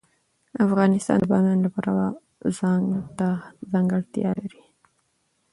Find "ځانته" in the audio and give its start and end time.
2.57-3.29